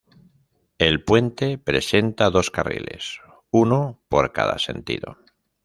[0.79, 3.19] El puente presenta dos carriles,
[3.51, 5.19] uno por cada sentido.